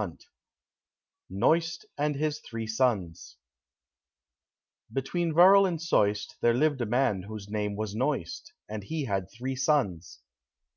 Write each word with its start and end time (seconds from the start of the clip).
138 0.00 0.30
Knoist 1.42 1.84
and 1.98 2.14
his 2.14 2.38
Three 2.38 2.68
Sons 2.68 3.36
Between 4.92 5.34
Werrel 5.34 5.66
and 5.66 5.82
Soist 5.82 6.36
there 6.40 6.54
lived 6.54 6.80
a 6.80 6.86
man 6.86 7.22
whose 7.22 7.50
name 7.50 7.74
was 7.74 7.96
Knoist, 7.96 8.52
and 8.68 8.84
he 8.84 9.06
had 9.06 9.28
three 9.28 9.56
sons. 9.56 10.20